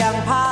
[0.00, 0.51] ยังพา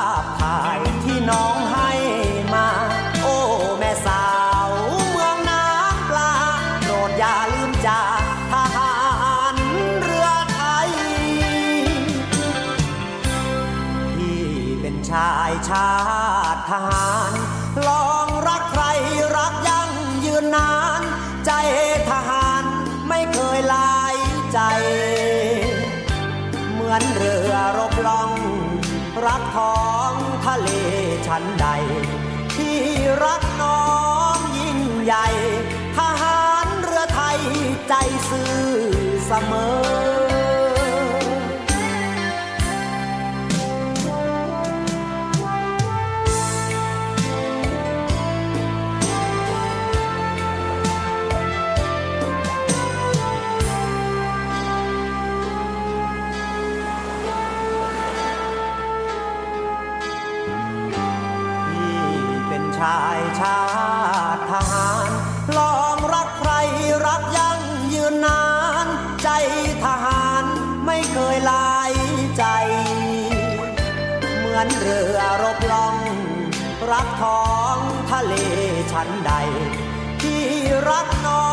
[39.49, 79.33] เชั้นใด
[80.23, 80.45] ที่
[80.89, 81.47] รักน้อ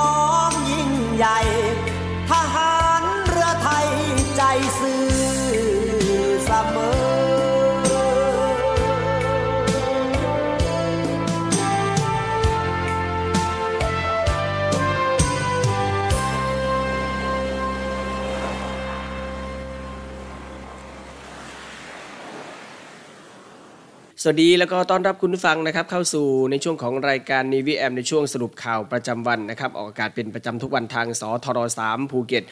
[0.49, 1.39] งยิ่งใหญ่
[24.27, 32.43] สวัสดีแล้วก็ต้อนรับคุณผู้ฟังนะครับเข้าสู่ในช่วงของรายการ Navy AM ในช่วงสรุปข่าวประจำวันนะครับออกอากาศเป็นประจำทุกวันทางสทร3ภูเก็ต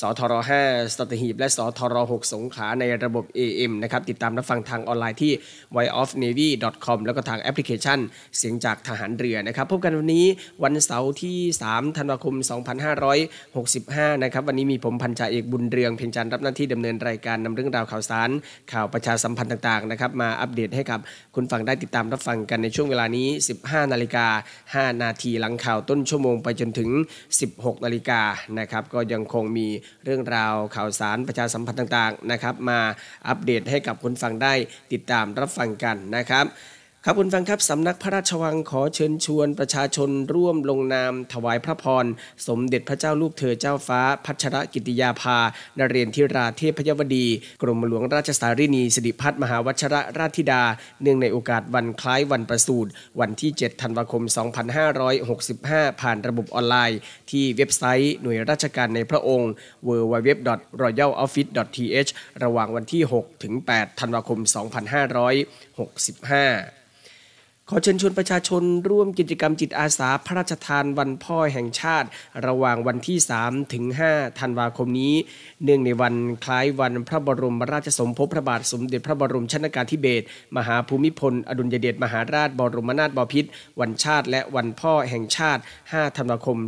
[0.00, 0.34] สทร
[0.66, 5.32] 5สัตหีบ และสทร6สงขลาในระบบ AM นะครับ ติดตามรับฟังทางออนไลน์ที่
[5.76, 6.48] w i of navy
[6.84, 7.98] com แล้วก็ทางแอปพลิเคชัน
[8.38, 10.26] เสียงจากทหารเรือนะครับพบกันวันนี้
[10.64, 11.38] วันเสาร์ที่
[11.68, 12.34] 3 ธันวาคม
[13.28, 18.30] 2565 นะครับ วันนี้มีผมพันจ่าเอกบุญเรือง เพียงจันทร์รับหน้าที่ดำเนินรายการนำเรื่องราวข่าวสาร
[18.72, 21.00] ข่าวประชาสัมพันธ์ต่างๆนะครับมาอัปเดตให้กับ
[21.34, 23.28] คุณฟังได้ติดตามรับฟังกันในช่วงเวลานี้
[23.60, 24.26] 15 นาฬิกา
[24.90, 26.90] 5 นาทีหลังข่าวต้นชั่วโมงไปจนถึง
[27.38, 28.22] 16 นาฬิกา
[28.58, 29.68] นะครับก็ยังคงมี
[30.04, 32.80] เรื่องราวข่าวสารประชาสัมพันธ์ต่างๆนะครับ มา
[33.28, 34.54] อัปเดตให้กับคุณฟังได้
[34.92, 36.44] ติดตามรับฟังกันนะครับ
[37.06, 42.04] ครับคุณฟังครับสำนักพระราชวังขอเชิญชวนประชาชนร่วมลงนาม ถวายพระพร
[42.48, 45.38] สมเด็จพระเจ้าลูกเธอเจ้าฟ้า พัชรกิติยาภา
[45.78, 47.26] นเรนทิราเทพยวดี
[47.62, 50.62] กรมหลวงราชสารินีสิริพัฒมหาวัชระราชธิดา
[51.02, 52.90] เนื่องในโอกาสวันคล้ายวันประสูติ
[53.20, 54.22] วันที่ 7 ธันวาคม
[55.12, 56.98] 2565 ผ่านระบบออนไลน์
[57.30, 59.50] ที่เว็บไซต์หน่วยราชการในพระองค์
[59.86, 62.10] www.royaloffice.th
[62.44, 64.48] ระหว่างวันที่ 6 ถึง 8 ธันวาคม 2565
[67.70, 72.08] ขอเชิญชวนประชาชนร่วมกิจกรรมจิตอาสาพระราชทานวันพ่อแห่งชาติ
[72.46, 75.14] ระหว่างวันที่ 3 ถึง 5 ธันวาคมนี้
[75.64, 76.14] เนื่องในวัน
[76.44, 80.26] คล้ายวันพระบรมราชสมภพพระบาทสมเด็จพระบรมชนกาธิเบศร
[80.56, 83.50] มหาภูมิพล อดุลยเดชมหาราชบรมนาถบพิตร
[83.80, 86.58] วันชาติและวันพ่อแห่งชาติ 5 ธันวาคม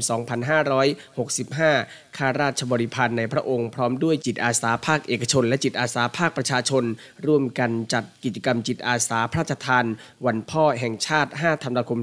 [0.84, 6.84] 2565 ข้าราชบริพารในพระองค์พร้อมด้วยจิตอาสาภาคเอกชน และจิตอาสาภาคประชาชน
[7.26, 9.84] ร่วมกันจัดกิจกรรมจิตอาสาพระราชทาน
[10.26, 12.00] วันพ่อแห่งชาติ 5 ธันวาคม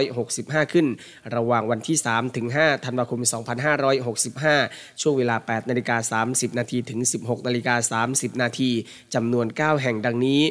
[0.00, 0.86] 2565 ขึ้น
[1.36, 3.20] ระหว่างวันที่ 3 ถึง 5 ธันวาคม
[4.30, 8.70] 2565 ช่วงเวลา 8 นาฬิกา 30 นาทีถึง 16 นาฬิกา 30 นาที
[9.14, 10.42] จำนวน 9 แห่งดังนี้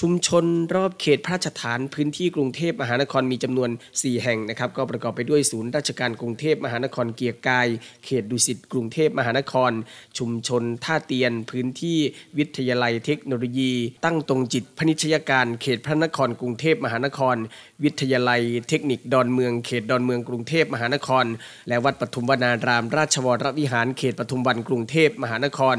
[0.00, 0.44] ชุมชน
[0.74, 7.68] รอบเขตพระราชฐานพื้นที่กรุงเทพมหานครมีจำนวน 4 แห่งนะครับ ก็ประกอบไปด้วยศูนย์ราชการกรุงเทพมหานครเกียรกาย
[8.04, 9.72] เขตดุสิตกรุงเทพมหานคร
[10.18, 11.98] ชุมชนท่าเตียน พื้นที่
[12.38, 13.72] วิทยาลัยเทคโนโลยี
[14.04, 17.36] ตั้งตรงจิตพนิชยการเขตพระนครกรุงเทพมหานคร
[17.84, 21.24] วิทยาลัยเทคนิคดอนเมือง เขตดอนเมืองกรุงเทพมหานคร
[21.68, 25.78] และวัดปทุมวนาราม ราชวรวิหารเขตปทุมวันกรุงเทพมหานคร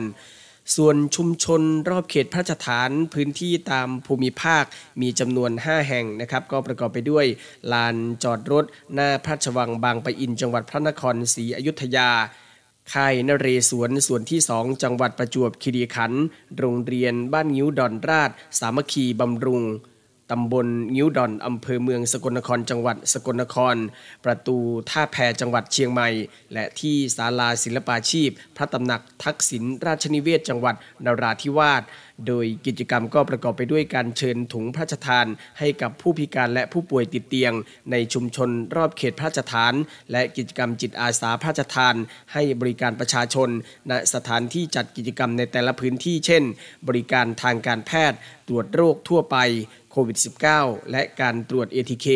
[0.75, 4.63] ส่วนชุมชนรอบเขตพระราชฐานพื้นที่ตามภูมิภาค
[5.01, 7.25] มีจำนวน 5 แห่งนะครับ ก็ประกอบไปด้วย
[7.73, 12.09] ลานจอดรถ หน้าพระราชวังบางปะอินจังหวัดพระนครศรีอยุธยา
[12.93, 16.23] ค่ายนเรศวรส่วนที่2จังหวัดประจวบคีรีขันธ์
[16.57, 19.63] โรงเรียนบ้านงิ้วดอนราช สามัคคีบำรุง
[20.31, 23.75] ตำบลงิ้วดอนอำเภอเมืองสกลนครจังหวัดสกลนคร
[24.25, 24.57] ประตู
[24.89, 26.09] ท่าแพจังหวัดเชียงใหม่
[26.53, 30.75] และที่ศาลาศิลปาชีพ พระตำหนักทักษิณราชนิเวศจังหวัด
[31.05, 31.83] นราธิวาส
[32.27, 35.25] โดยกิจกรรมก็ประกอบไปด้วยการเชิญถุงพระราชทาน
[35.59, 37.53] ให้กับผู้พิการและผู้ป่วยติดเตียง
[37.91, 39.73] ในชุมชนรอบเขตพระราชฐาน
[40.11, 41.95] และกิจกรรมจิตอาสาพระราชทาน
[42.33, 43.49] ให้บริการประชาชน
[43.89, 46.43] ณสถานที่จัดกิจกรรมในแต่ละพื้นที่เช่น
[46.87, 49.37] บริการทางการแพทย์ ตรวจโรคทั่วไป
[49.97, 50.19] ควิด
[50.53, 52.07] -19 และการตรวจ ATK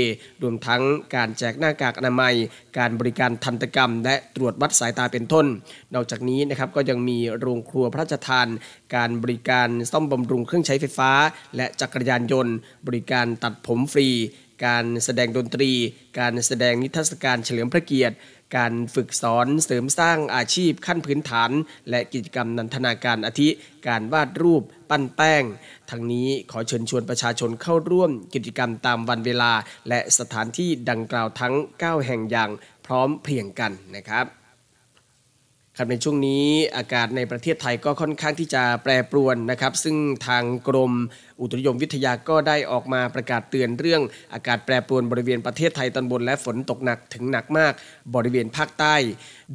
[0.42, 0.82] รวมทั้ง
[1.16, 2.36] การแจกหน้ากากอนามัย
[2.78, 5.46] การบริการทันตกรรม และตรวจวัดสายตาเป็นต้น
[5.94, 8.48] นอกจากนี้นะครับก็ยังมีโรงครัวพระราชทาน
[8.96, 11.12] การบริการซ่อมบำรุงเครื่องใช้ไฟฟ้า
[11.56, 12.56] และจักรยานยนต์
[12.88, 14.10] บริการตัดผมฟรี
[14.66, 15.72] การแสดงดนตรี
[16.20, 18.16] การแสดงนิทรรศการเฉลิมพระเกียรติ
[18.58, 21.52] การฝึกสอนเสริมสร้างอาชีพขั้นพื้นฐาน
[21.90, 23.50] และกิจกรรมนันทนาการอาทิ
[23.88, 25.44] การวาดรูป ปั้นแป้ง
[25.90, 29.52] ทั้งนี้ขอเชิญชวนประชาชนเข้าร่วมกิจกรรมตามวันเวลา
[29.90, 32.50] และสถานที่ดังกล่าวทั้ง 9 แห่งอย่าง
[32.86, 34.28] พร้อมเพรียงกันนะครับ
[35.78, 36.46] ครับในช่วงนี้
[36.78, 39.96] อากาศในประเทศไทยก็ค่อนข้างที่จะแปรปรวนนะครับ ซึ่ง
[40.28, 40.94] ทางกรม
[41.42, 44.02] อุตุนิยมวิทยาก็ได้ออกมาประกาศเตือนเรื่อง
[44.34, 47.74] อากาศแปรปรวนบริเวณประเทศไทยตอนบนและฝนตกหนักถึงหนักมาก
[48.16, 48.96] บริเวณภาคใต้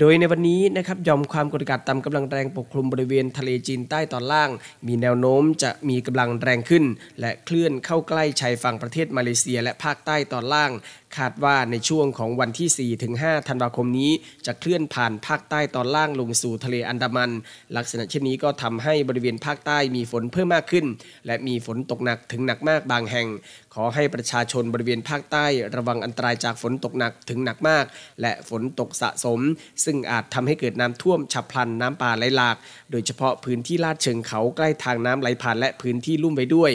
[0.00, 4.50] โดยในวันนี้นะครับยอมความกดอากาศต่ำกำลังแรงปกคลุมบริเวณทะเลจีนใต้ตอนล่าง
[4.86, 6.84] มีแนวโน้มจะมีกำลังแรงขึ้น
[7.20, 10.72] และเคลื่อนเข้าใกล้ชายฝั่งประเทศมาเลเซียและภาคใต้ตอนล่าง
[11.18, 14.10] คาดว่าในช่วงของวันที่ 4 ถึง 5 ธันวาคมนี้
[14.46, 17.30] จะเคลื่อนผ่านภาคใต้ตอนล่างลงสู่ทะเลอันดามัน
[17.76, 20.86] ลักษณะเช่นนี้ก็ทำให้บริเวณภาคใต้มีฝนเพิ่มมากขึ้น
[21.26, 23.28] และมีฝนนตกหนักถึงหนักมากบางแห่ง
[23.74, 27.84] ขอให้ประชาชนบริเวณภาคใต้ ระวังอันตรายจากฝนตกหนักถึงหนักมาก
[28.20, 29.40] และฝนตกสะสม
[29.84, 32.56] ซึ่งอาจทำให้เกิดน้ำท่วมฉับพลันน้ำป่าไหลหลาก
[32.90, 36.72] โดยเฉพาะพื้นที่ลาดเชิงเขาใกล้ทางน้ำไหลผ่านและพื้นที่ลุ่มไว้ด้วย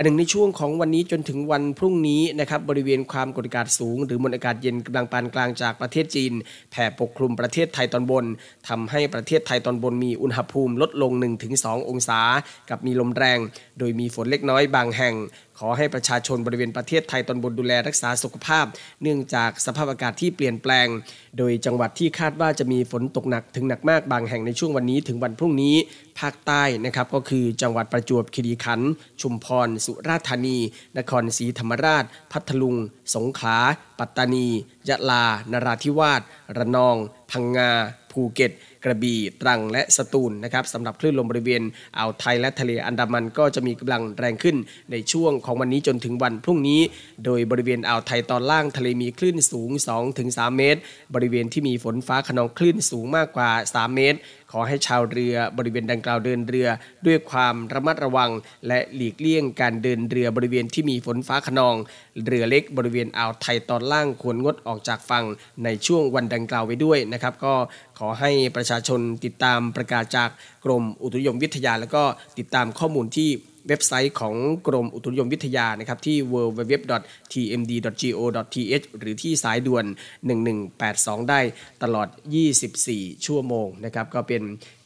[0.00, 6.32] ันหนึ่งในช่วงของวันนี้จนถึงวันพรุ่งนี้นะครับบริเวณความกดอากาศสูง หรือมวลอากาศเย็นกำลังปานกลางจากประเทศจีน
[6.70, 8.24] แผ่ปกคลุมประเทศไทยตอนบน
[8.68, 11.12] ทำให้ประเทศไทยตอนบนมีอุณหภูมิลดลง
[11.50, 12.20] 1-2 องศา
[12.70, 13.38] กับมีลมแรง
[13.78, 15.14] โดยมีฝนเล็กน้อยบางแห่ง
[15.58, 18.66] ขอให้ประชาชนบริเวณประเทศไทยตอนบนดูแลรักษาสุขภาพ
[19.02, 20.86] เนื่องจากสภาพอากาศที่เปลี่ยนแปลง
[21.38, 25.74] โดยจังหวัดที่คาดว่าจะมีฝนตกหนักถึงหนักมากบางแห่งในช่วงวันนี้ถึงวันพรุ่งนี้
[26.20, 30.58] ภาคใต้นะครับก็คือจังหวัดประจวบคีรีขันธ์ชุมพร สุราษฎร์ธานี
[30.98, 32.76] นครศรีธรรมราช พัทลุง
[33.14, 33.58] สงขลา
[33.98, 34.46] ปัตตานี
[34.88, 36.22] ยะลา นราธิวาส
[36.56, 36.96] ระนอง
[37.30, 37.70] พังงา
[38.10, 38.52] ภูเก็ต
[38.84, 41.62] กระบี่ตรังและสตูลนะครับสำหรับคลื่นลมบริเวณ
[41.98, 44.56] อ่าวไทยและทะเลอันดามันก็จะมีกำลังแรงขึ้น
[44.90, 46.80] ในช่วงของวันนี้จนถึงวันพรุ่งนี้
[47.24, 49.70] โดยบริเวณอ่าวไทยตอนล่างทะเลมีคลื่นสูง
[50.14, 50.80] 2-3 เมตร
[51.14, 54.18] บริเวณที่มีฝนฟ้าขนองคลื่นสูงมากกว่า 3 เมตร
[54.52, 56.68] ขอให้ชาวเรือบริเวณดังกล่าวเดินเรือ
[57.06, 58.30] ด้วยความระมัดระวัง
[58.68, 61.74] และหลีกเลี่ยงการเดินเรือบริเวณที่มีฝนฟ้าขนอง
[62.26, 65.24] เรือเล็กบริเวณอ่าวไทยตอนล่างควรงดออกจากฝั่ง
[65.64, 67.54] ในช่วงวันดังกล่าวไว้ด้วยนะครับ ก็
[67.98, 70.30] ขอให้ประชาชนติดตามประกาศจาก
[70.64, 72.02] กรมอุตุนิยมวิทยา แล้วก็
[72.38, 73.30] ติดตามข้อมูลที่
[73.68, 74.34] เว็บไซต์ของ
[74.66, 79.84] กรมอุตุนิยมวิทยานะครับที่ www.tmd.go.th หรือที่สายด่วน
[80.56, 81.40] 1182 ได้
[81.82, 82.08] ตลอด
[82.66, 84.42] 24 ชั่วโมงนะครับก็เป็น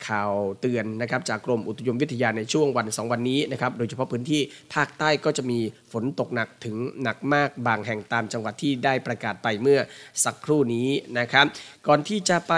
[0.09, 4.41] ข่าวเตือนนะครับจากกรมอุตุนิยมวิทยาในช่วงวัน 2 วันนี้นะครับโดยเฉพาะพื้นที่
[4.75, 5.59] ภาคใต้ก็จะมี
[5.93, 9.81] ฝนตกหนักถึงหนักมากบางแห่งตามจังหวัดที่ได้ประกาศไปเมื่อ
[10.25, 11.47] สักครู่นี้นะครับ
[11.87, 12.55] ก่อนที่จะไป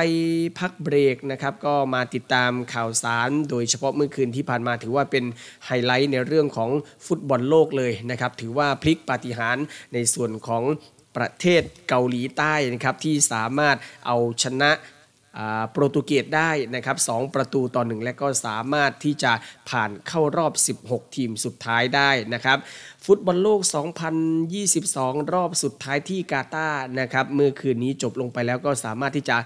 [0.58, 5.24] พักเบรกนะครับก็มาติดตามข่าวสาร โดยเฉพาะเมื่อคืนที่ผ่านมาถือว่าเป็น
[5.66, 6.70] ไฮไลท์ในเรื่องของ
[7.06, 10.62] ฟุตบอลโลกเลยนะครับ ถือว่าพลิกปาฏิหาริย์ในส่วนของ
[11.16, 14.72] ประเทศเกาหลีใต้นะครับที่สามารถเอาชนะ
[15.70, 19.32] โปรตุเกสได้นะครับ2ประตูต่อหนึ่งและก็สามารถที่จะ
[19.68, 20.52] ผ่านเข้ารอบ
[20.84, 22.58] 16 ทีมสุดท้ายได้นะครับ
[23.04, 23.60] ฟุตบอลโลก
[24.46, 29.36] 2022 รอบสุดท้ายที่กาตาร์นะครับเมื่อคืนนี้จบลงไปแล้วก็สามารถที่จะ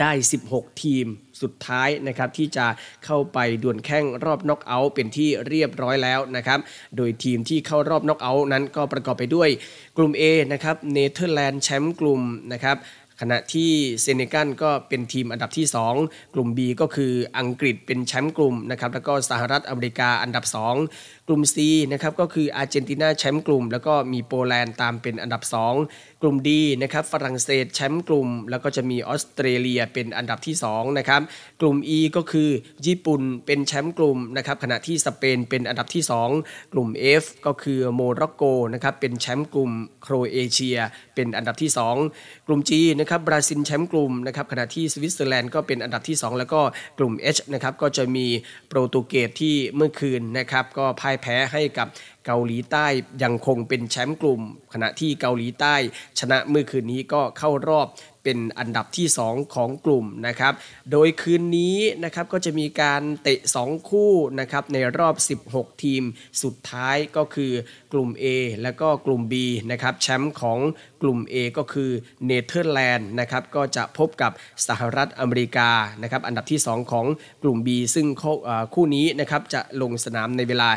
[0.00, 0.12] ได้
[0.46, 1.06] 16 ทีม
[1.42, 2.66] สุดท้ายนะครับที่จะ
[3.04, 6.58] เข้าไปดวลแข่งรอบน็อกเอาท์เป็นที่เรียบร้อยแล้วนะครับ
[6.96, 9.48] โดยทีมที่เข้ารอบน็อกเอาท์นั้นก็ประกอบไปด้วย
[9.96, 12.78] กลุ่ม A นะครับเนเธอร์แลนด์แชมป์กลุ่มนะครับ
[13.22, 13.70] ขณะที่
[14.02, 15.66] เซเนกัลก็เป็นทีมอันดับที่
[16.00, 20.44] 2 กลุ่ม B ก็คืออังกฤษเป็นแชมป์กลุ่มนะครับแล้วก็สหรัฐอเมริกาอันดับ
[20.84, 21.56] 2 กลุ่ม C
[21.92, 25.42] นะครับก็คืออาร์เจนตินาแชมป์กลุ่ม แล้วก็มีโปแลนด์ตามเป็นอันดับ
[25.82, 26.48] 2 กลุ่ม D
[26.82, 31.20] นะครับฝรั่งเศสแชมป์กลุ่ม แล้วก็จะมีออสเตรเลียเป็นอันดับที่2นะครับ
[31.60, 32.50] กลุ่ม E ก็คือ
[32.86, 36.02] ญี่ปุ่นเป็นแชมป์กลุ่มนะครับขณะที่สเปนเป็นอันดับที่
[36.38, 36.88] 2 กลุ่ม
[37.22, 38.42] F ก็คือโมร็อกโก
[38.74, 40.78] นะครับเป็นแชมป์กลุ่มโครเอเชีย
[41.14, 41.70] เป็นอันดับที่
[42.08, 42.70] 2 กลุ่ม G
[43.00, 46.60] นะครับบราซิลแชมป์กลุ่มนะครับขณะที่สวิตเซอร์แลนด์ก็เป็นอันดับที่ 2 แล้วก็
[46.98, 48.26] กลุ่ม H นะครับก็จะมี
[48.68, 51.88] โปรตุเกสที่เมื่อคืนนะครับก็พ่ายแพ้ให้กับ
[52.26, 52.86] เกาหลีใต้
[53.22, 54.42] ยังคงเป็นแชมป์กลุ่ม
[54.74, 55.74] ขณะที่เกาหลีใต้
[56.18, 57.86] ชนะเมื่อคืนนี้ก็เข้ารอบ
[58.28, 60.52] เป็นอันดับที่ 2 ของกลุ่มนะครับ
[60.92, 65.14] โดยคืนนี้นะครับก็จะมีการเตะ 2 คู่นะครับในรอบ
[65.46, 66.02] 16 ทีม
[66.42, 67.52] สุดท้ายก็คือ
[67.92, 68.24] กลุ่ม A
[68.62, 69.34] แล้วก็กลุ่ม B
[69.70, 70.58] นะครับแชมป์ของ
[71.02, 71.90] กลุ่ม A ก็คือ
[72.26, 74.32] เนเธอร์แลนด์นะครับก็จะพบกับ
[74.68, 75.70] สหรัฐอเมริกา
[76.02, 77.06] นะครับอันดับที่ 2 ของ
[77.42, 80.70] กลุ่ม B ซึ่งคู่เอ่อคู่นี้นะครับจะลงสนามในเวลา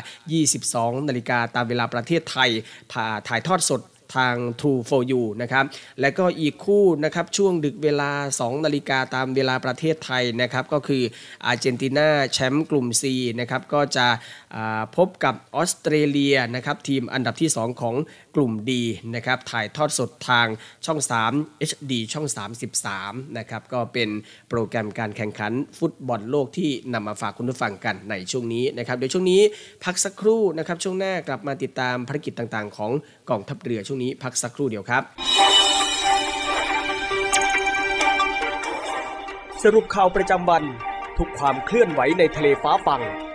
[0.50, 2.50] 22 นาฬิกาตามเวลาประเทศไทย
[2.92, 3.80] ผ่าถ่ายทอดสด
[4.14, 5.64] ทาง True for You นะครับ
[6.00, 11.02] และก็อีกคู่นะครับช่วงดึกเวลา 2 นาฬิกาตามเวลาประเทศไทยนะครับก็คือ
[11.46, 13.04] อาร์เจนตินาแชมป์กลุ่ม C
[13.40, 14.06] นะครับก็จะ
[14.96, 17.94] พบกับออสเตรเลียนะครับทีมอันดับที่ 2 ของ
[18.36, 18.70] กลุ่ม D
[19.14, 20.46] นะครับถ่ายทอดสดทาง
[20.86, 20.98] ช่อง
[21.32, 22.26] 3 HD ช่อง
[22.82, 24.08] 33นะครับก็เป็น
[24.48, 29.40] โปรแกรมการแข่งขันฟุตบอลโลกที่นำมาฝากคุณผู้ฟังกันในช่วงนี้นะครับเดี๋ยวช่วงนี้
[29.84, 32.92] พักสักครู่นะครับช่วงหน้ากลับมาติดตามภารกิจต่างๆ ของ
[33.30, 35.02] กองทัพเรือช่วงนี้พักสักครู่เดียวครับ
[39.62, 40.64] สรุปข่าวประจำวัน
[41.18, 43.02] ทุกความเคลื่อนไหวในทะเลฟ้าฟัง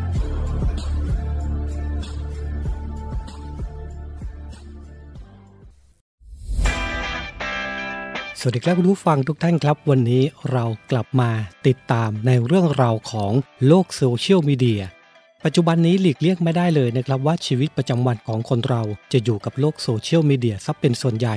[8.42, 11.30] สวัสดีครับคุณผู้ฟังทุกท่านครับ วันนี้เรากลับมา
[11.66, 13.32] ติดตามในเรื่องราวของ
[13.66, 14.82] โลกโซเชียลมีเดีย
[15.44, 21.36] ปัจจุบันนี้หลีกเลี่ยงไม่ได้เลยนะครับว่าชีวิตประจำวันของคนเราจะอยู่กับโลกโซเชียลมีเดียซะเป็นส่วนใหญ่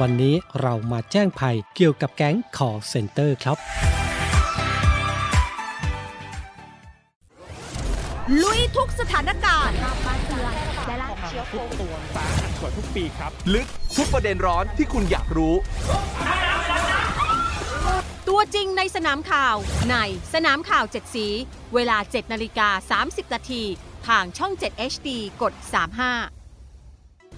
[0.00, 3.56] วันนี้เรามาแจ้งภัยเกี่ยวกับแก๊ง call center ครับ
[8.42, 9.76] ลุยทุกสถานการณ์
[13.54, 15.54] ลึกทุกประเด็นร้อนที่คุณอยากรู้
[18.28, 19.56] ตัวจริงในสนามข่าว
[19.90, 19.96] ใน
[20.34, 21.26] สนามข่าว 7 สี
[21.74, 23.62] เวลา 7 นาฬิกา 30 นาที
[24.08, 25.08] ทางช่อง 7 HD
[25.42, 26.37] กด 35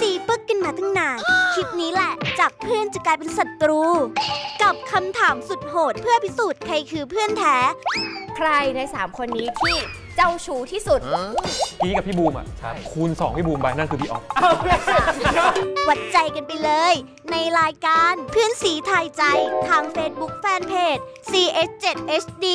[0.00, 1.18] สีปึกกันมาตั้งนาน
[1.54, 3.82] คลิปนี้แหละ จากเพื่อนจะกลายเป็นศัตรู
[4.62, 7.56] กับคำถามสุดโหดเพื่อพิสูจน์ใครคือเพื่อนแท้
[8.36, 9.76] ใครใน 3 คนนี้ที่
[10.16, 11.00] เจ้าชู้ที่สุด
[11.82, 12.46] กี้กับพี่บูมอะ
[12.90, 14.22] คูณ 2 พี่บูมไปนั่นคือพี่ออฟ
[15.88, 16.94] วัดใจกันไปเลย
[17.30, 19.22] ในรายการเพื่อนสีทายใจ
[19.68, 22.46] ทาง Facebook Fanpage CS7HD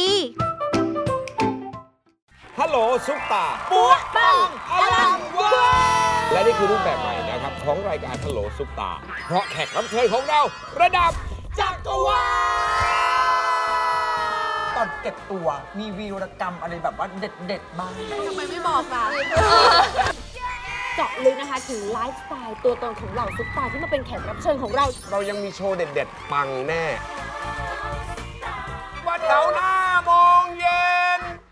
[2.60, 4.38] ฮัลโหลซุปตาปัวปัง
[4.74, 8.92] อลังวา และนี่คือรูปแบบใหม่นะครับ ของรายการฮัลโหลซุปตา
[9.28, 10.42] เพราะแขกรับเชิญของเรา
[10.82, 11.12] ระดับ
[11.60, 12.26] จักรวา
[14.74, 15.48] ลตอนเก็บตัว
[15.80, 17.92] มีวีรกรรมอะไรแบบว่าเด็ดๆบ้าง
[18.28, 19.04] ทำไมไม่บอกล่ะ
[20.96, 26.86] เจาะลึกนะคะถึงไลฟ์สไตล์ตัวตนของเหล่าซุปตาร์ที่มาเป็นแขกรับเชิญของเรา เรายังมีโชว์เด็ดๆ ปังแน่
[29.08, 29.74] วันเสาร์หน้า
[30.06, 30.12] โม
[30.42, 31.45] งเย็นสิ้น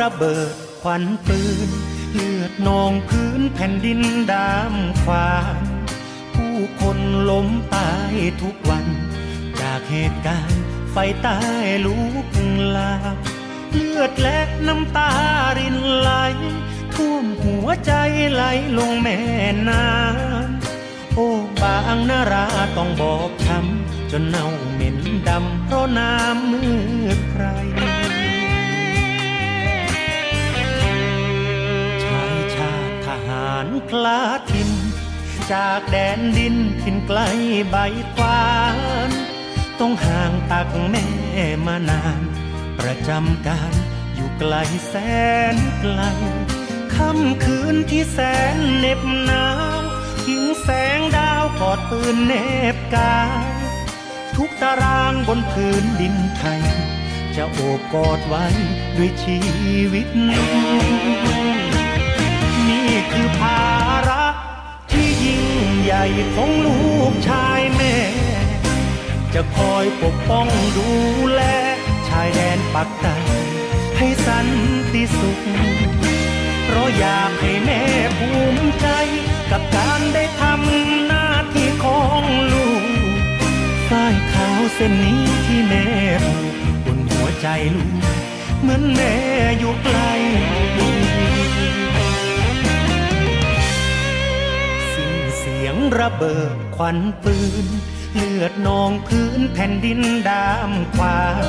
[0.00, 1.70] ระเบิดควันปืน
[2.14, 5.64] เลือดนองพื้นแผ่นดินดามควาน
[6.34, 6.98] ผู้คน
[7.30, 8.86] ล้มตายทุกวัน
[9.60, 11.38] จากเหตุการณ์ไฟใต้
[11.84, 12.26] ลุก
[12.76, 12.94] ลา
[13.72, 15.12] เลือดและน้ำตา
[15.58, 16.10] รินไหล
[16.94, 17.92] ท่วมหัวใจ
[18.32, 18.42] ไหล
[18.78, 19.18] ลงแม่
[19.68, 21.28] น้ำโอ้
[21.62, 22.46] บางนารา
[22.76, 26.80] ต้องบอบช้ำจนเน่าเหม็นดำเพราะน้ำมือ
[27.30, 34.20] ใครารคลา
[34.52, 34.70] ทิน
[35.52, 37.18] จากแดนดินถิ่นไกล
[37.70, 37.76] ใบ
[38.14, 38.46] ควา
[39.08, 39.10] น
[39.80, 41.06] ต้องห่างตักแม่
[41.66, 42.20] มานาน
[42.78, 43.72] ประจำการ
[44.14, 44.54] อยู่ไกล
[44.88, 44.94] แส
[45.54, 46.00] นไกล
[46.94, 48.18] ค่ำคืนที่แส
[48.54, 49.46] นเหน็บหนา
[49.78, 49.80] ว
[50.24, 52.32] ทิ้งแสงดาวกอดปืนเน
[52.74, 53.46] บกาย
[54.36, 56.62] ทุกตารางบนพื้นดินไทย
[57.36, 58.46] จะโอบกอดไว้
[58.96, 59.38] ด้วยชี
[59.92, 61.75] วิตนี่
[63.18, 63.64] คือภา
[64.08, 64.26] ระ
[64.90, 65.44] ที่ยิ่ง
[65.82, 66.78] ใหญ่ของลู
[67.10, 67.96] กชายแม่
[69.34, 70.90] จะคอยปกป้องดู
[71.32, 71.42] แล
[72.08, 73.16] ชายแดนปักใต้
[73.96, 74.48] ให้สัน
[74.92, 75.38] ติสุข
[76.64, 77.82] เพราะอยากให้แม่
[78.18, 78.88] ภูมิใจ
[79.50, 82.84] กับการได้ทำหน้าที่ของลูก
[83.88, 85.86] ฝ้ายขาวเส้นนี้ที่แม่
[86.26, 87.94] ผูกบนหัวใจลูก
[88.60, 89.14] เหมือนแม่
[89.58, 89.98] อยู่ไกล
[96.00, 97.66] ระเบิดควันปืน
[98.14, 101.46] เลือดนองพื้นแผ่นดินดามควาง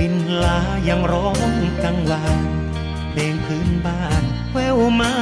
[0.00, 0.58] ดินลา
[0.88, 1.52] ยังร้อง
[1.84, 2.44] กังวาน
[3.10, 5.14] เพลงพื้นบ้านแววมา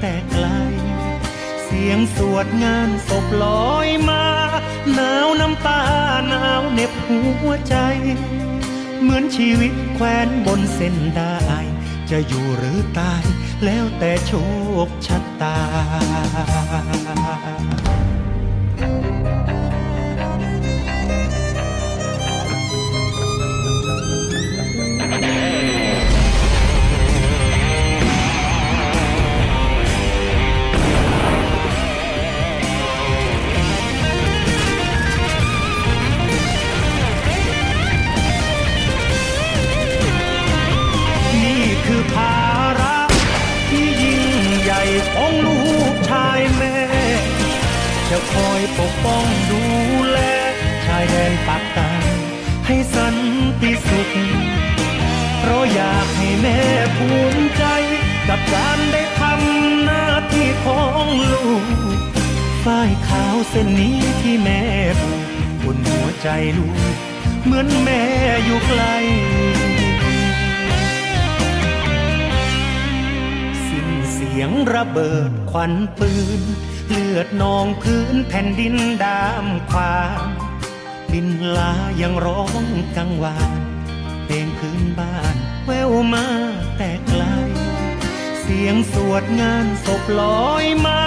[0.00, 0.46] แต่ไกล
[1.64, 4.24] เสียงสวดงานศพลอยมา
[4.94, 5.82] หนาวน้ำตา
[6.28, 7.20] หนาวเหน็บหั
[7.50, 7.76] วใจ
[9.00, 11.36] เหมือนชีวิตแควนบนเส้นได้
[12.16, 13.24] จะอยู่หรือตาย
[13.64, 14.32] แล้วแต่โช
[14.86, 15.56] คชะตา
[49.04, 49.62] ป้องดู
[50.10, 50.18] แล
[50.84, 51.92] ชายแดนปากใต้
[52.66, 53.16] ให้สัน
[53.60, 54.10] ติสุข
[55.38, 56.58] เพราะอยากให้แม่
[56.96, 57.64] ภูมิใจ
[58.28, 61.64] กับการได้ทำหน้าที่ของลูก
[62.64, 64.62] ฝ้ายขาวเส้นนี้ที่แม่
[65.00, 65.24] ผูก
[65.64, 66.94] บนหัวใจลูก
[67.44, 68.02] เหมือนแม่
[68.44, 68.82] อยู่ไกล
[73.66, 76.42] สิ้นเสียงระเบิดควันปืน
[76.88, 80.20] เลือดนองพื้นแผ่นดินดามควาง
[81.12, 82.64] ดินลายังร้อง
[82.96, 83.60] กังวาน
[84.24, 86.26] เพลงพื้นบ้านแววมา
[86.76, 87.22] แต่ไกล
[88.40, 91.00] เสียงสวดงานศพลอยมา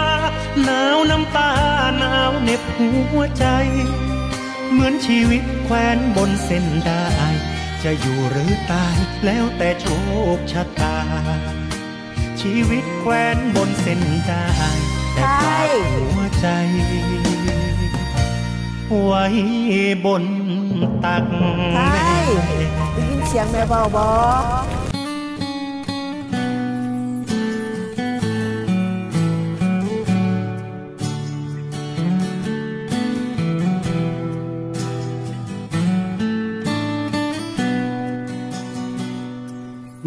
[0.63, 1.51] หนาวน้ำตา
[1.99, 3.45] หนาวเน็บหัวใจ
[4.71, 7.07] เหมือนชีวิตแควนบนเส้นได้
[7.83, 9.85] จะอยู่หรือตายแล้วแต่โช
[10.37, 10.97] คชะตา
[12.41, 14.47] ชีวิตแควนบนเส้นได้
[15.17, 15.35] แต่
[16.13, 16.47] หัวใจ
[19.03, 19.25] ไว้
[20.05, 20.25] บน
[21.03, 21.25] ตัก
[21.91, 22.11] แม่
[22.93, 24.09] ได้ยินเสียงแม่เบาบอ
[24.53, 24.67] ค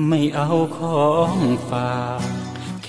[0.08, 1.36] ไม่เอาของ
[1.68, 2.39] ฝาก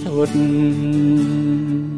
[0.00, 1.97] สุด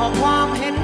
[0.00, 0.79] อนขอความเห็น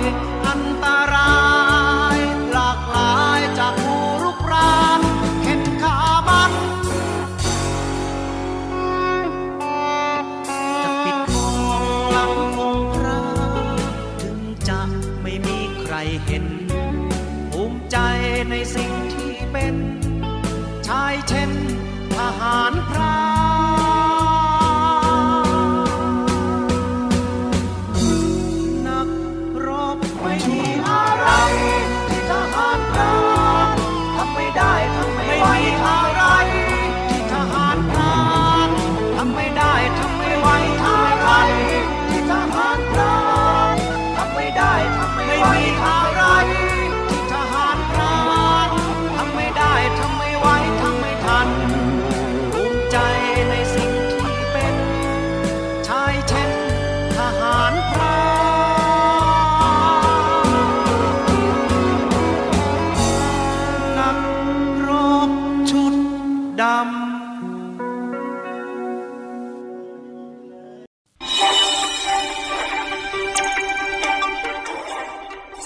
[0.00, 0.31] น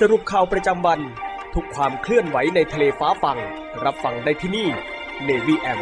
[0.03, 1.01] สรุปข่าวประจำวัน
[1.55, 3.39] ทุกความเคลื่อนไหวในทะเลฟ้าฟัง
[3.85, 4.69] รับฟังได้ที่นี่
[5.29, 5.81] Navy M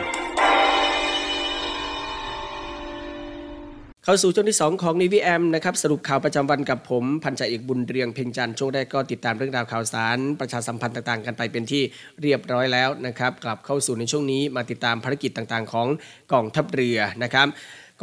[4.04, 11.82] เข้าสู่ช่วงที่ 2 ของ Navy M นะครับสรุปข่าวประจำวันกับผม พันจ่าเอกบุญเรียงเพ่งจันทร์ช่วงแรกก็ติดตามเรื่องราวข่าวสาร ประชาสัมพันธ์ต่างๆ กันไปเป็นที่
[12.22, 15.88] เรียบร้อยแล้วนะครับ กลับเข้าสู่ในช่วงนี้มาติดตามภารกิจต่างๆ ของ
[16.32, 17.46] กองทัพเรือนะครับ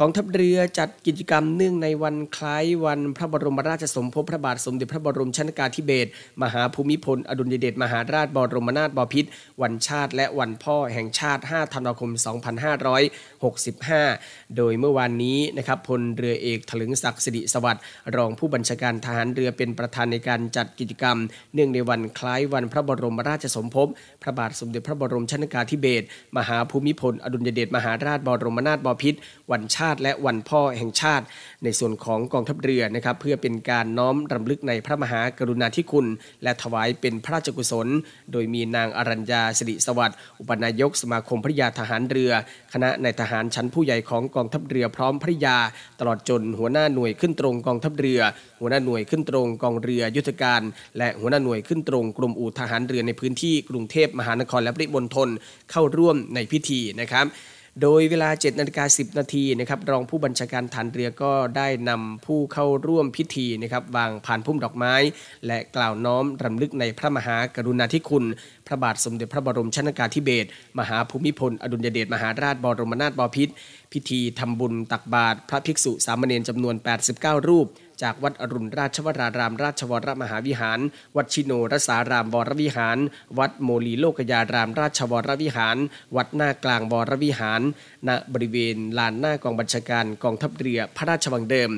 [0.00, 6.10] กองทัพเรือจัดกิจกรรมเนื่องในวันคล้ายวันพระบรมราชสมภพพระบาทสมเด็จพระบรมชนกาธิเบศร
[6.42, 9.28] มหาภูมิพล อดุลยเดชมหาราชบรมนาถบพิตร
[9.62, 12.10] วันชาติ และวันพ่อแห่งชาติ 5 ธันวาคม
[13.72, 17.82] 2565 โดยเมื่อวานนี้นะครับพลเรือเอกถลึงศักดิ์สิริสวัสดิ์
[18.16, 21.16] รองผู้บัญชาการทหารเรือเป็นประธานในการจัดกิจกรรม
[21.54, 23.88] เนื่องในวันคล้ายวันพระบรมราชสมภพ
[24.22, 29.20] พระบาทสมเด็จพระบรมชนกาธิเบศรมหาภูมิพล อดุลยเดชมหาราชบรมนาถบพิตร
[29.52, 31.24] วันชาติและวันพ่อแห่งชาติ
[31.64, 36.06] ในส่วนของกองทัพเรือนะครับเพื่อเป็นการน้อมรำลึกในพระมหากรุณาธิคุณ
[36.42, 37.88] และถวายเป็นพระราชกุศล
[38.32, 42.32] โดยมีนางอรัญญาสิริสวัสดิ์อุปนายกสมาคมภริยาทหารเรือ
[42.72, 45.56] คณะนายทหารชั้นผู้ใหญ่ของกองทัพเรือพร้อมภริยา
[46.00, 48.20] ตลอดจนหัวหน้าหน่วยขึ้นตรงกองทัพเรือ
[48.60, 50.62] หัวหน้าหน่วยขึ้นตรงกองเรือยุทธการ
[50.98, 55.28] และหัวหน้าหน่วยขึ้นตรงกรมอู่ทหารเรือในพื้นที่กรุงเทพมหานครและปริมณฑล
[55.70, 57.26] เข้าร่วมในพิธีนะครับ
[57.80, 64.94] โดยเวลา7นาฬิกา10 นาทีนะครับรองผู้บัญชาการฐานเรือก็ได้นำผู้เข้าร่วมพิธีนะครับวางผ่านพุ่มดอกไม้
[65.46, 68.24] และกล่าวน้อมรำลึกในพระมหากรุณาธิคุณ
[68.66, 70.48] พระบาทสมเด็จพระบรมชนากาธิเบศร
[70.78, 73.52] มหาภูมิพล อดุลยเดชมหาราชบรมนาถบพิตร
[73.92, 76.74] พิธีทำบุญตักบาตรพระภิกษุสามเณรจำนวน
[77.12, 77.66] 89 รูป
[78.02, 80.80] จากวัดอรุณราชวราราม ราชวรมหาวิหาร
[81.16, 82.98] วัดชิโนรสารามวรวิหาร
[83.38, 85.76] วัดโมลีโลกยาราม ราชวรวิหาร
[86.16, 87.62] วัดหน้ากลางวรวิหาร
[88.08, 91.70] ณบริเวณลานหน้ากองบัญชาการกองทัพเรือพระราชวังเดิม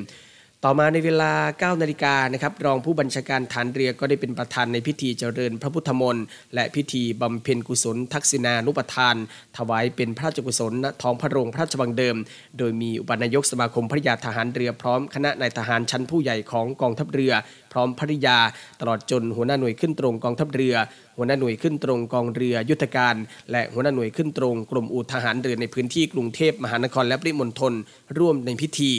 [0.67, 1.31] ต่อมาในเวลา
[1.73, 9.15] 9 นาฬิกานะครับรองผู้บัญชาการฐานเรือก็ได้เป็นประธานในพิธีเจริญพระพุทธมนต์และพิธีบำเพ็ญกุศล ทักษิณานุปทาน
[9.57, 12.15] ถวายเป็นพระราชกุศลณท้องพระโรงพระราชวังเดิม
[12.57, 17.33] โดยมีอุปนายกสมาคมพระยาทหารเรือพร้อมคณะนายทหารชั้นผู้ใหญ่ของกองทัพเรือ
[17.75, 18.37] ร้อมภริยา
[18.81, 20.75] ตลอดจนหัวหน้าหน่วยขึ้นตรงกองทัพเรือ
[21.17, 23.15] หัวหน้าหน่วยขึ้นตรงกองเรือยุทธการ
[23.51, 27.73] และหัวหน้าหน่วยขึ้นตรงกรมอู่ทหารเรือในพื้นที่กรุงเทพมหานครและปริมณฑล
[28.17, 28.91] ร่วมในพิธี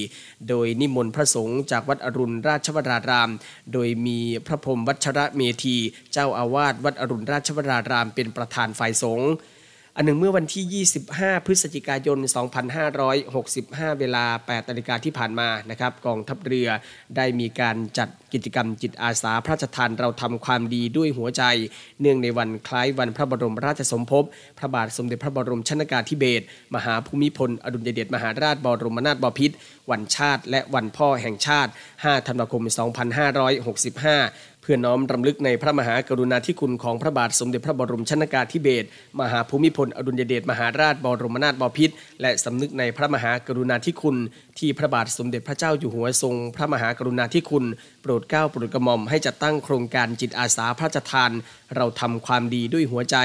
[0.48, 3.30] โดยนิมนต์พระสงฆ์จากวัดอรุณราชวราราม
[3.72, 5.76] โดยมีพระพรมวัชระเมธี
[6.12, 9.30] เจ้าอาวาสวัดอรุณราชวราราม เป็นประธานฝ่ายสงฆ์
[9.98, 12.18] อันหนึ่งเมื่อวันที่ 25 พฤศจิกายน
[12.88, 16.68] 2565 เวลา 8นาฬิกาที่ผ่านมานะครับกองทัพเรือ
[17.16, 21.42] ได้มีการจัดกิจกรรมจิตอาสาพระราชทานเราทำความดีด้วยหัวใจ
[22.00, 24.24] เนื่องในวันคล้ายวันพระบรมราชสมภพ
[24.58, 26.44] พระบาทสมเด็จพระบรมชนากาธิเบศร
[26.74, 29.56] มหาภูมิพล อดุลยเดชมหาราชบรมนาถบพิตร
[29.90, 32.62] วันชาติ และวันพ่อแห่งชาติ 5 ธันวาคม
[33.64, 38.88] 2565 พื่อน้อมรำลึกในพระมหากรุณาธิคุณของพระบาทสมเด็จพระบรมชนากาธิเบศร
[39.20, 44.16] มหาภูมิพลอดุลยเดชมหาราชบรมนาถบพิตรและสำนึกในพระมหากรุณาธิคุณ
[44.58, 47.64] ที่พระบาทสมเด็จพระเจ้าอยู่หัวทรง พระมหากรุณาธิคุณ
[48.02, 51.30] โปรดเกล้าโปรดกระหม่อมให้จัดตั้งโครงการจิตอาสาพระราชทาน
[51.76, 53.16] เราทำความดีด้วยหัวใจ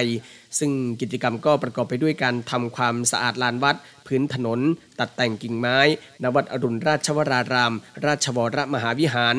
[0.59, 0.71] ซึ่ง
[1.01, 3.77] กิจกรรมก็ประกอบไปด้วยการทำความสะอาดลานวัด
[4.07, 4.59] พื้นถนน
[4.99, 5.77] ตัดแต่งกิ่งไม้
[6.23, 7.73] ณวัดอรุณราชวราราม
[8.05, 9.35] ราชวรมหาวิหาร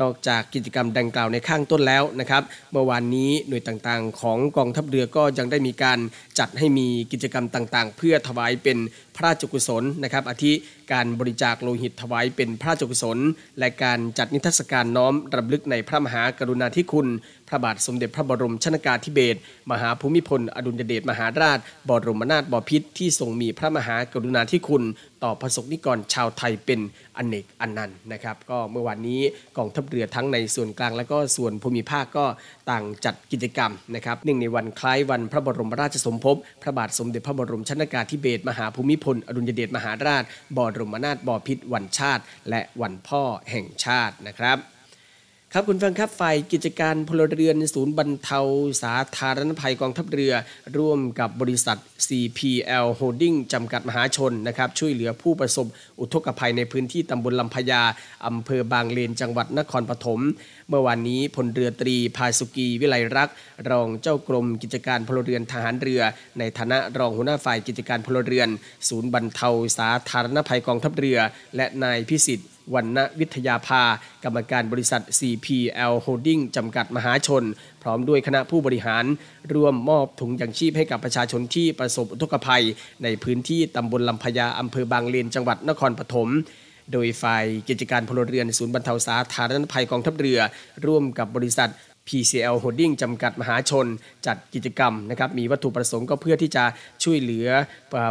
[0.00, 5.98] นอกจากกิจกรรมดังกล่าวในข้างต้นแล้วนะครับเมื่อวานนี้หน่วยต่างๆ ของกองทัพเรือก็ยังได้มีการ
[6.38, 8.78] จัดให้มีกิจกรรมต่างๆ เพื่อถวายเป็น
[9.20, 10.52] ระราชกุศลนะครับอาทิ
[10.92, 13.18] การบริจาคโลหิตถวายเป็นพระราชกุศล
[13.58, 17.08] และการจัดนิทรรศการน้อมรำลึกในพระมหากรุณาธิคุณ
[17.48, 19.38] พระบาทสมเด็จพระบรมชนากาธิเบศร
[19.70, 21.58] มหาภูมิพล อดุลยเดชมหาราช
[21.88, 24.84] บรมนาถบพิตรที่ทรงมีพระมหากรุณาธิคุณ
[25.24, 26.80] ต่อประสบนิกรชาวไทยเป็น
[27.16, 29.20] อนเนกอันนันต์นะครับ ก็เมื่อวานนี้
[29.56, 32.26] กองทัพเรือทั้งในส่วนกลางและก็ส่วนภูมิภาคก็
[32.70, 40.24] ต่างจัดกิจกรรมนะครับเนื่องในวันคล้ายวันพระบรมราชสมภพ พระบาทสมเด็จพระบรมชนากาธิเบศรมหาภูมิพลลอดุลยเดชมหาราช
[40.56, 44.58] บรมนาถบพิตรวันชาติ และวันพ่อแห่งชาตินะครับ
[45.54, 48.40] ครับคุณฟังครับฝ่ายกิจการพลเรือนศูนย์บรรเทา
[48.82, 50.32] สาธารณภัยกองทัพเรือ
[50.78, 55.66] ร่วมกับบริษัท CPL Holding จำกัดมหาชนนะครับช่วยเหลือผู้ประสบ
[56.00, 57.82] อุทกภัยในพื้นที่ตำบลลำพญา
[58.26, 60.20] อำเภอบางเลนจังหวัดนครปฐม
[60.68, 63.34] เมื่อวานนี้พลเรือตรีพาสุกีวิไลรักษ์
[63.70, 66.02] รองเจ้ากรมกิจการพลเรือนทหารเรือ
[66.38, 68.48] ในฐานะรองหัวหน้าฝ่ายกิจการพลเรือน
[68.88, 69.48] ศูนย์บรรเทา
[69.78, 71.18] สาธารณภัยกองทัพเรือ
[71.56, 73.82] และนายพิสิทธิ์วันณวิทยาภา
[74.24, 77.44] กรรมการบริษัท CPL Holding จำกัดมหาชน
[77.82, 79.04] พร้อมด้วยคณะผู้บริหาร
[79.54, 82.64] ร่วมมอบถุงยังชีพให้กับประชาชนที่ประสบอุทกภัย
[83.02, 86.28] ในพื้นที่ตำบลลำพญาอำเภอบางเลนจังหวัดนครปฐม
[86.92, 90.40] โดยฝ่ายกิจการพลเรือนศูนย์บรรเทาสาธารณภัยกองทัพเรือ
[90.86, 91.70] ร่วมกับบริษัท
[92.08, 93.86] PCL Holding จำกัดมหาชน
[94.26, 96.64] จัดกิจกรรมนะครับมีวัตถุประสงค์ก็เพื่อที่จะ
[97.04, 97.46] ช่วยเหลือ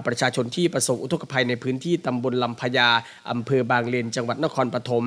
[0.07, 2.89] ประชาชนที่ประสบอุทกภัยในพื้นที่ตำบลลำพญา
[3.31, 5.05] อำเภอบางเลน จังหวัดนครปฐม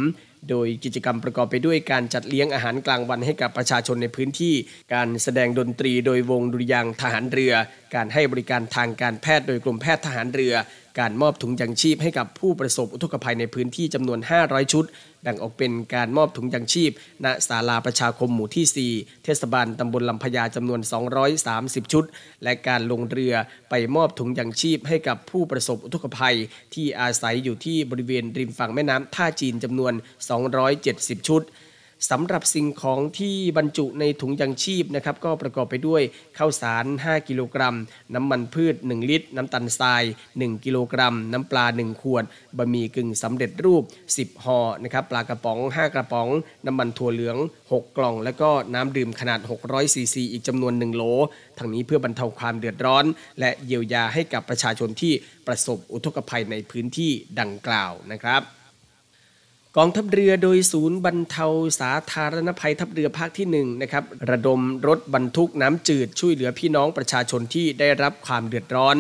[0.51, 4.55] โดยกิจกรรมประกอบไปด้วยการจัดเลี้ยงอาหารกลางวันให้กับประชาชนในพื้นที่
[4.95, 7.53] การแสดงดนตรีโดยวงดุริยางทหารเรือ
[7.95, 10.55] การให้บริการทางการแพทย์โดยกรมแพทย์ทหารเรือ
[11.01, 14.85] การมอบถุงยังชีพให้กับผู้ประสบอุทกภัยในพื้นที่จำนวน 500 ชุด
[15.23, 16.91] แบ่งออกเป็นการมอบถุงยังชีพ
[17.25, 20.81] ณศาลาประชาคมหมู่ที่ 4 เทศบาลตำบลลำพญาจำนวน
[21.37, 22.05] 230 ชุด
[22.43, 23.35] และการลงเรือ
[23.71, 26.37] ไปมอบถุงยังชีพให้กับผู้ประสบอุทกภัย
[26.75, 29.93] ที่อาศัยอยู่ที่บริเวณริมฝั่งแม่น้ำท่าจีนจำนวน
[30.61, 31.43] 270 ชุด
[32.11, 36.03] สำหรับสิ่งของที่บรรจุในถุงยังชีพนะครับก็ประกอบไปด้วย
[36.39, 37.77] ข้าวสาร 5 กิโลกรัม
[38.15, 40.03] น้ำมันพืช 1 ลิตร น้ำตาลทราย
[40.35, 42.25] 1 กิโลกรัม น้ำปลา 1 ขวด
[42.59, 43.83] บะหมี่กึ่งสำเร็จรูป
[44.15, 46.29] 10ห่อนะครับปลากระป๋อง 5 กระป๋อง
[46.67, 47.37] น้ำมันถั่วเหลือง
[47.71, 51.03] 6 กล่อง แล้วก็น้ำดื่มขนาด 600ซีซีอีกจำนวน 1 โหล
[51.59, 53.05] ทั้งนี้เพื่อบรรเทาความเดือดร้อน
[53.41, 55.13] และเยียวยาให้กับประชาชนที่
[55.47, 58.43] ประสบอุทกภัยในพื้นที่ดังกล่าวนะครับ
[59.79, 61.47] กองทัพเรือโดยศูนย์บรรเทา
[61.81, 68.97] สาธารณภัยทัพเรือภาคที่1นะครับระดมรถบรรทุกน้ำจืดช่วยเหลือพี่น้องประชาชนที่ได้รับความเดือดร้อน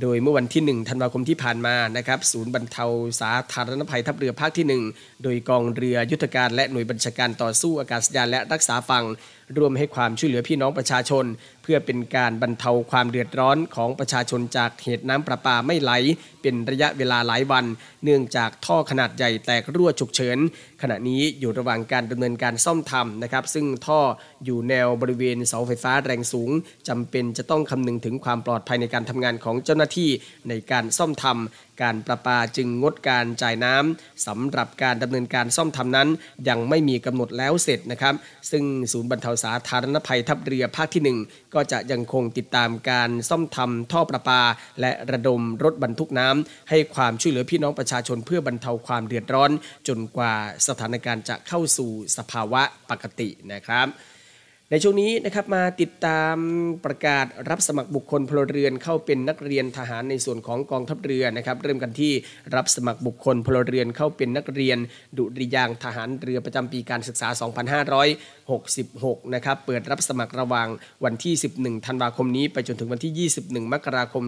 [0.00, 2.84] โดยเมื่อวันที่ 1 ธันวาคมที่ผ่านมานะครับศูนย์บรรเทา
[3.20, 9.04] สาธารณภัยทัพเรือภาคที่ 1 โดยกองเรือยุทธการและหน่วยบัญชาการต่อสู้อากาศยานและรักษาฝั่ง
[9.58, 11.24] ร่วมให้ความช่วยเหลือพี่น้องประชาชน
[11.62, 15.92] เพื่อเป็นการบรรเทาความเดือดร้อนของประชาชนจากเหตุน้ำประปาไม่ไหล
[16.42, 17.64] เป็นระยะเวลาหลายวัน
[18.04, 20.38] เนื่องจากท่อขนาดใหญ่แตกรั่วฉุกเฉิน
[20.82, 24.00] ขณะนี้อยู่ระหว่างการดำเนินการซ่อมทำนะครับ ซึ่งท่อ
[24.44, 26.50] อยู่แนวบริเวณเสาไฟฟ้าแรงสูง
[26.88, 30.10] จำเป็นจะต้องคำนึงถึงความปลอดภัยในการทำงานของเจ้าหน้าที่
[30.48, 36.08] ในการซ่อมทำ การประปาจึงงดการจ่ายน้ำสำหรับการดำเนินการซ่อมทำนั้น
[36.48, 38.14] ยังไม่มีกำหนดแล้วเสร็จนะครับ
[38.50, 44.42] ซึ่งศูนย์บรรเทาสาธารณภัยทัพเรือภาคที่ 1 ก็จะยังคงติดตามการซ่อมทำท่อประปา
[44.80, 49.50] และระดมรถบรรทุกน้ำให้ความช่วยเหลือพี่น้องประชาชนเพื่อบรรเทาความเดือดร้อน
[49.88, 50.34] จนกว่า
[50.68, 53.88] สถานการณ์จะเข้าสู่สภาวะปกตินะครับ
[54.74, 56.36] ในช่วงนี้นะครับมาติดตาม
[56.84, 62.12] ประกาศรับสมัครบุคคลพลเรือนเข้าเป็นนักเรียนทหารในส่วนของกองทัพเรือนะครับ เริ่มกันที่
[62.54, 64.78] รับสมัครบุคคลพลเรือนเข้าเป็นนักเรียน
[65.18, 67.28] ดุริยางทหารเรือประจำปีการศึกษา
[68.50, 70.68] 2566 นะครับเปิดรับสมัครระหว่าง
[71.04, 74.24] วันที่ 11 ธันวาคมนี้ ไปจนถึงวันที่ 21 มกราคม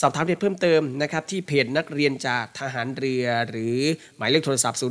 [0.00, 3.78] สอบถามเรียนเพิ่มเติมนะครับที่เพจนักเรียนจากทหารเรือ หรือ
[4.16, 4.84] หมายเลขโทรศัพท์ 024753663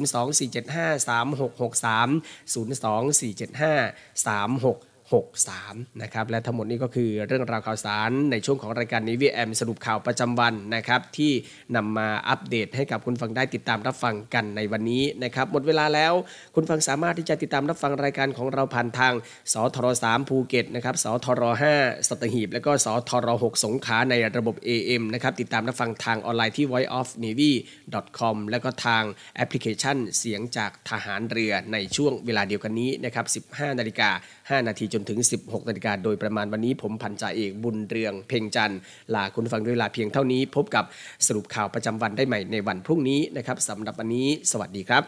[4.75, 4.88] 0247536
[5.35, 11.31] 63นะครับและทั้งหมดนี้ก็คือเรื่องราวข่าวสารในช่วงของรายการนี้วีแอมสรุปข่าวประจำวันนะครับที่
[11.75, 16.13] นำมาอัปเดตให้กับคุณฟังได้ติดตามรับฟังกันในวันนี้นะครับหมดเวลาแล้ว
[16.55, 19.13] คุณฟังสามารถที่จะติดตามรับฟังรายการของเราผ่านทาง
[19.53, 21.43] สทร3ภูเก็ตนะครับสทร
[21.77, 29.03] 5สัตหีบ และก็สทร6สงขลาในระบบ AM นะครับติดตามรับฟังทางออนไลน์ที่ voiceofnavy.com และก็ทาง
[29.35, 34.09] แอปพลิเคชันเสียงจากทหารเรือในช่วงเวลาเดียวกันนี้นะครับ15นาฬิกา
[34.49, 38.79] 5 นาทีจนถึง 16นาฬิกาโดยประมาณวันนี้ผมพันจ่าเอกบุญเรือง เพ่งจันทร์
[39.15, 40.85] ลาคุณผู้ฟังด้วยเวลาเพียงเท่านี้ พบกับ
[41.27, 45.03] สรุปข่าวประจำวันได้ใหม่ในวันพรุ่งนี้นะครับสำหรับวันนี้ สวัสดีครับ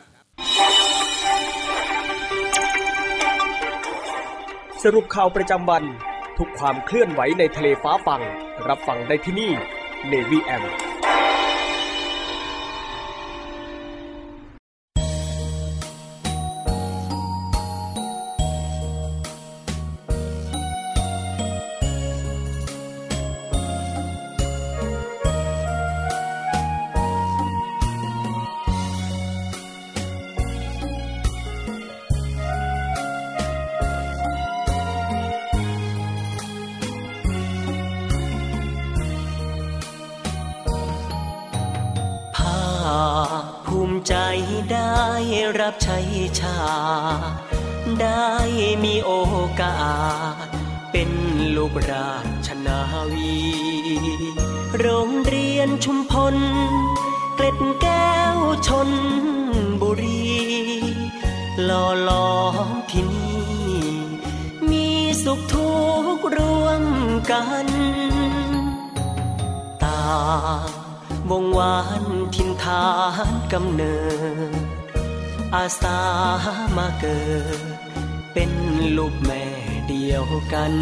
[4.83, 5.83] สรุปข่าวประจำวัน
[6.37, 8.21] ทุกความเคลื่อนไหวในทะเลฟ้าฟัง
[8.67, 9.51] รับฟังได้ที่นี่
[10.11, 10.63] Navy M
[45.71, 45.99] รับใช้
[46.39, 46.59] ชา
[48.01, 48.29] ได้
[48.83, 49.11] มีโอ
[49.61, 49.79] กา
[50.45, 50.47] ส
[50.91, 51.09] เป็น
[51.55, 52.13] ลูกรา
[52.47, 52.81] ชนา
[53.13, 53.35] วี
[54.79, 56.35] โรงเรียนชุมพล
[57.35, 58.89] เกล็ดแก้วชน
[59.81, 60.31] บุรี
[61.63, 63.81] หล่อล้อมที่นี่
[64.69, 64.87] มี
[65.23, 65.71] สุขทุ
[66.15, 66.83] กข์ร่วม
[67.31, 67.67] กัน
[69.83, 70.01] ตา
[71.29, 72.03] วงวาน
[72.35, 72.85] ทินฐา
[73.31, 73.95] นกำเนิ
[74.69, 74.70] ด
[75.55, 75.99] อาสา
[76.77, 77.21] มาเกิ
[77.59, 77.61] ด
[78.33, 78.51] เป็น
[78.97, 79.43] ลูกแม่
[79.89, 80.73] เดียวกัน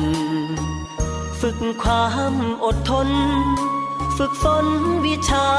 [1.39, 3.09] ฝึกความอดทน
[4.17, 4.67] ฝึกฝน
[5.05, 5.49] วิชา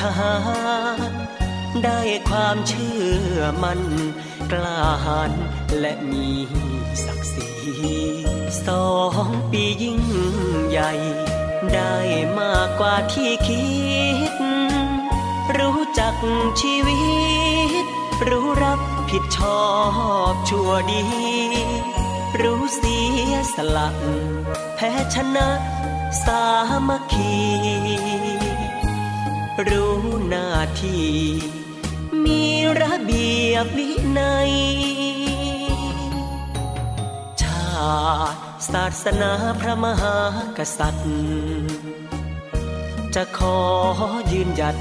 [0.00, 0.34] ทหา
[1.10, 1.12] ร
[1.84, 2.98] ได้ความเชื่
[3.34, 3.80] อมัน
[4.52, 5.32] กล้าหาญ
[5.80, 6.28] และมี
[7.04, 7.50] ศักดิ์ศรี
[8.66, 8.88] สอ
[9.26, 10.00] งปียิ่ง
[10.68, 10.92] ใหญ่
[11.72, 11.96] ได้
[12.38, 13.64] มากกว่าที่คิ
[14.30, 14.32] ด
[15.58, 16.14] รู้จัก
[16.60, 17.02] ชีวิ
[17.84, 17.86] ต
[18.28, 19.62] รู้รับผิดชอ
[20.30, 21.04] บชั่วดี
[22.42, 22.98] รู้เสี
[23.30, 23.88] ยสละ
[24.74, 25.48] แพ้ชนะ
[26.24, 26.44] สา
[26.88, 27.34] มัคคี
[29.68, 29.98] รู้
[30.28, 30.48] หน้า
[30.82, 31.08] ที่
[32.24, 32.42] มี
[32.80, 34.52] ระเบียบวินัย
[37.42, 37.68] ชา
[38.34, 38.40] ติ
[38.72, 40.16] ศาสนาพระมหา
[40.58, 41.14] กษัตริย์
[43.14, 43.58] จะขอ
[44.32, 44.78] ยืนหยัด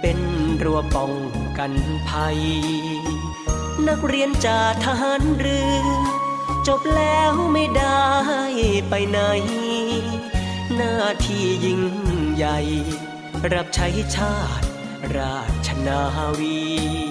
[0.00, 0.18] เป็น
[0.62, 1.12] รั้วป้อง
[1.58, 1.72] กัน
[2.08, 2.40] ภัย
[3.88, 5.84] นักเรียนจากทหารเรือ
[6.68, 8.06] จบแล้วไม่ได้
[8.88, 9.18] ไปไหน
[10.74, 10.96] หน้า
[11.26, 11.82] ที่ยิ่ง
[12.34, 12.58] ใหญ่
[13.52, 14.66] รับใช้ชาติ
[15.16, 16.00] ราชนา
[16.38, 17.01] วี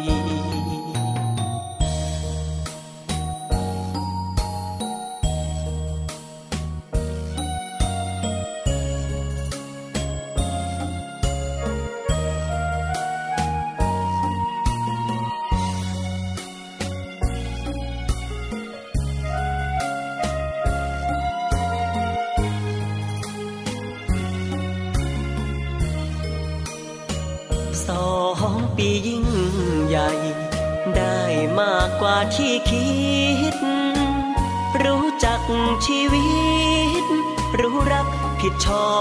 [38.41, 38.91] ผิดชอ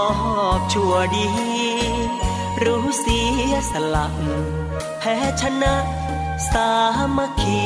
[0.57, 1.27] บชั่วดี
[2.63, 3.21] รู้เสี
[3.51, 4.07] ยสละ
[4.99, 5.75] แพ้ชนะ
[6.51, 6.69] สา
[7.17, 7.65] มัคคี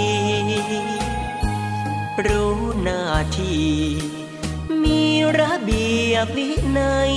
[2.25, 3.03] รู้หน้า
[3.37, 3.69] ที่
[4.83, 5.01] มี
[5.39, 6.49] ระเบียบวิ
[6.79, 7.13] นัย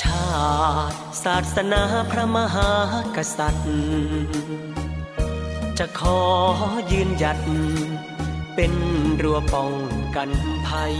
[0.00, 0.30] ชา
[0.92, 2.72] ติศาสนาพระมหา
[3.16, 3.70] กษัตริย์
[5.78, 6.20] จะขอ
[6.92, 7.38] ยืนหยัด
[8.54, 8.72] เป็น
[9.22, 9.72] รั้วป้อง
[10.16, 10.30] กัน
[10.66, 10.96] ภัย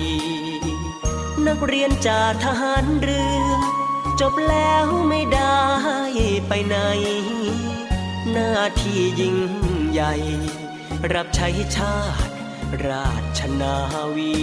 [1.48, 3.44] นักเรียนจากทหารเรือ
[4.20, 5.60] จบแล้วไม่ได้
[6.48, 6.76] ไปไหน
[8.30, 9.36] หน้าที่ยิ่ง
[9.90, 10.14] ใหญ่
[11.12, 12.32] รับใช้ชาติ
[12.86, 13.76] ราชนา
[14.16, 14.34] วี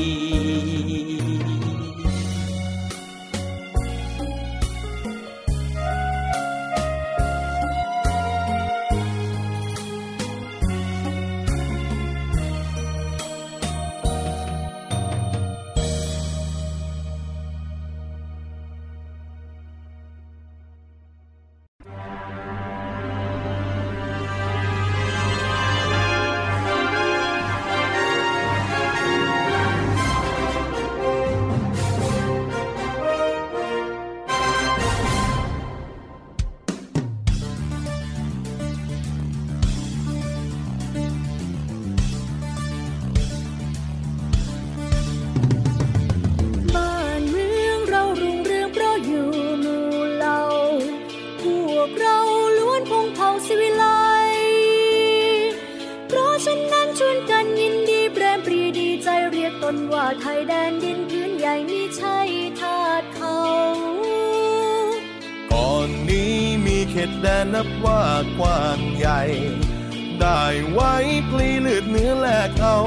[71.89, 72.77] เนื้อแลกเอา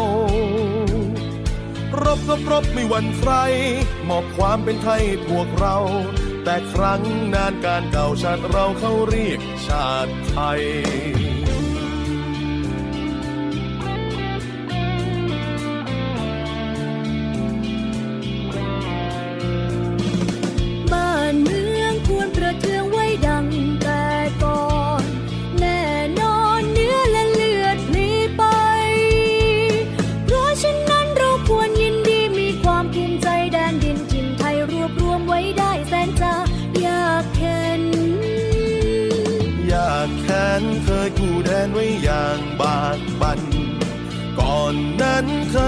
[2.03, 3.33] รบก็รบไม่หวั่นใคร
[4.09, 5.77] มอบความเป็นไทยพวกเรา
[6.45, 7.03] แต่ครั้ง
[7.35, 10.63] นานการเก่าชาติเราเขาเรียกชาติไทย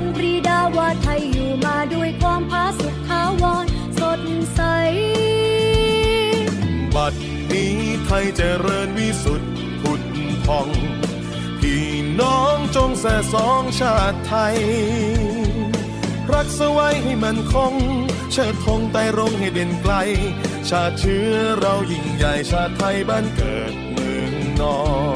[0.00, 3.64] งปรีดาว่าไทยอยู่มาด้วยความผาสุกขาวร
[4.00, 4.20] สด
[4.54, 4.60] ใส
[6.94, 7.14] บัด
[7.52, 7.74] นี้
[8.04, 9.50] ไทยเจริญวิสุทธิ์
[9.82, 10.02] ผุด
[10.46, 10.68] พอง
[11.60, 11.86] พี่
[12.20, 14.56] น้องจงแส่สองชาติไทย
[16.34, 17.74] รักษาไว้ให้มันคง
[18.32, 19.94] เชิดธงไต่รงให้เด่นไกล
[20.68, 24.78] ชาติเชื้อเรายิ่งใหญ่ชาติไทยบ้านเกิดเมืองนอ
[25.14, 25.15] น